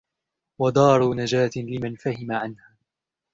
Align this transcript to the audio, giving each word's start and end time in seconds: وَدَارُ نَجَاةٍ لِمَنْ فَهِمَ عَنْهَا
وَدَارُ 0.59 1.13
نَجَاةٍ 1.13 1.51
لِمَنْ 1.55 1.95
فَهِمَ 1.95 2.31
عَنْهَا 2.31 2.73